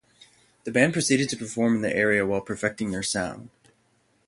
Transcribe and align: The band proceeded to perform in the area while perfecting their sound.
The 0.63 0.71
band 0.71 0.93
proceeded 0.93 1.29
to 1.29 1.37
perform 1.37 1.75
in 1.75 1.81
the 1.83 1.95
area 1.95 2.25
while 2.25 2.41
perfecting 2.41 2.89
their 2.89 3.03
sound. 3.03 3.51